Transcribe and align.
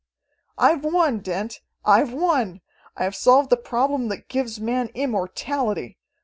"I've 0.57 0.83
won, 0.83 1.19
Dent! 1.19 1.61
I've 1.85 2.11
won! 2.11 2.61
I've 2.97 3.15
solved 3.15 3.51
the 3.51 3.55
problem 3.55 4.07
that 4.07 4.29
gives 4.29 4.59
man 4.59 4.89
immortality! 4.95 5.99